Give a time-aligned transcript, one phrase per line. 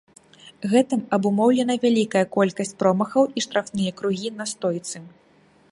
[0.71, 4.97] Гэтым абумоўлена вялікая колькасць промахаў і штрафныя кругі на стойцы.